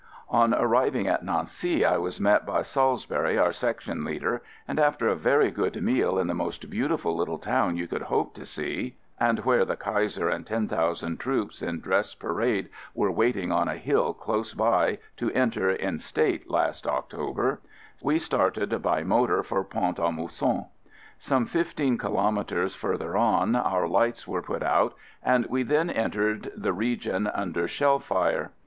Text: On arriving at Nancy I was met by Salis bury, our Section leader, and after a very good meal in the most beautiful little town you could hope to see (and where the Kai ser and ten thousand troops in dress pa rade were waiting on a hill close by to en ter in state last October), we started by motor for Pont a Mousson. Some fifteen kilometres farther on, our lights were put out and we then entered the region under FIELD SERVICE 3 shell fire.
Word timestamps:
On 0.31 0.51
arriving 0.55 1.05
at 1.07 1.23
Nancy 1.23 1.85
I 1.85 1.97
was 1.97 2.19
met 2.19 2.43
by 2.43 2.63
Salis 2.63 3.05
bury, 3.05 3.37
our 3.37 3.53
Section 3.53 4.03
leader, 4.03 4.41
and 4.67 4.79
after 4.79 5.07
a 5.07 5.13
very 5.15 5.51
good 5.51 5.79
meal 5.83 6.17
in 6.17 6.25
the 6.25 6.33
most 6.33 6.71
beautiful 6.71 7.15
little 7.15 7.37
town 7.37 7.77
you 7.77 7.85
could 7.87 8.01
hope 8.01 8.33
to 8.33 8.43
see 8.43 8.97
(and 9.19 9.45
where 9.45 9.63
the 9.63 9.75
Kai 9.75 10.07
ser 10.07 10.27
and 10.27 10.43
ten 10.43 10.67
thousand 10.67 11.17
troops 11.19 11.61
in 11.61 11.81
dress 11.81 12.15
pa 12.15 12.29
rade 12.29 12.69
were 12.95 13.11
waiting 13.11 13.51
on 13.51 13.67
a 13.67 13.75
hill 13.75 14.11
close 14.15 14.55
by 14.55 14.97
to 15.17 15.29
en 15.33 15.51
ter 15.51 15.69
in 15.69 15.99
state 15.99 16.49
last 16.49 16.87
October), 16.87 17.59
we 18.01 18.17
started 18.17 18.81
by 18.81 19.03
motor 19.03 19.43
for 19.43 19.63
Pont 19.63 19.99
a 19.99 20.11
Mousson. 20.11 20.65
Some 21.19 21.45
fifteen 21.45 21.99
kilometres 21.99 22.73
farther 22.73 23.15
on, 23.15 23.55
our 23.55 23.87
lights 23.87 24.27
were 24.27 24.41
put 24.41 24.63
out 24.63 24.95
and 25.21 25.45
we 25.45 25.61
then 25.61 25.91
entered 25.91 26.51
the 26.57 26.73
region 26.73 27.27
under 27.27 27.67
FIELD 27.67 27.69
SERVICE 27.69 27.75
3 27.75 27.77
shell 27.77 27.99
fire. 27.99 28.51